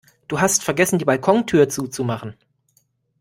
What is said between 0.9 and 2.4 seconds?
die Balkontür zuzumachen